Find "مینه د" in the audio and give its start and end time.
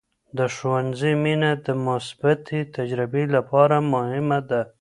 1.23-1.67